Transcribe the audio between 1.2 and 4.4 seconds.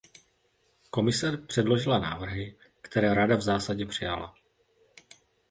předložila návrhy, které Rada v zásadě přijala.